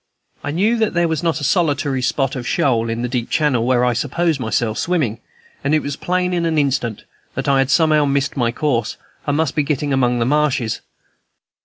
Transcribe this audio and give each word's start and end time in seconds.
I 0.43 0.49
knew 0.49 0.79
that 0.79 0.95
there 0.95 1.07
was 1.07 1.21
not 1.21 1.39
a 1.39 1.43
solitary 1.43 2.01
spot 2.01 2.35
of 2.35 2.47
shoal 2.47 2.89
in 2.89 3.03
the 3.03 3.07
deep 3.07 3.29
channel 3.29 3.67
where 3.67 3.85
I 3.85 3.93
supposed 3.93 4.39
myself 4.39 4.79
swimming, 4.79 5.19
and 5.63 5.75
it 5.75 5.83
was 5.83 5.95
plain 5.95 6.33
in 6.33 6.43
an 6.43 6.57
instant 6.57 7.03
that 7.35 7.47
I 7.47 7.59
had 7.59 7.69
somehow 7.69 8.05
missed 8.05 8.35
my 8.35 8.51
course, 8.51 8.97
and 9.27 9.37
must 9.37 9.53
be 9.53 9.61
getting 9.61 9.93
among 9.93 10.17
the 10.17 10.25
marshes. 10.25 10.81